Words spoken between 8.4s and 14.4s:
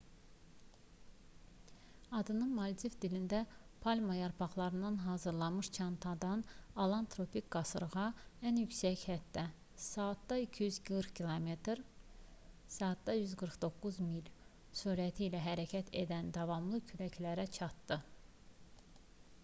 ən yüksək həddə saatda 240 km saatda 149 mil